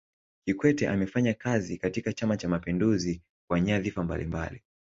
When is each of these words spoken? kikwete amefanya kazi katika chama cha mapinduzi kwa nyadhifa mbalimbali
kikwete 0.45 0.87
amefanya 0.87 1.33
kazi 1.33 1.77
katika 1.77 2.13
chama 2.13 2.37
cha 2.37 2.47
mapinduzi 2.49 3.21
kwa 3.49 3.59
nyadhifa 3.61 4.03
mbalimbali 4.03 4.61